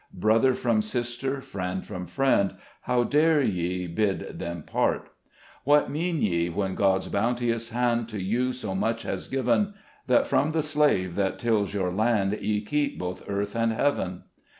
[0.15, 2.55] Brother from sister, friend from friend,
[2.89, 5.11] How dare ye bid them part?"
[5.63, 9.75] What mean ye, when God's bounteous hand To you so much has given,
[10.07, 14.23] That from the slave that tills your land, Ye keep both earth and heaven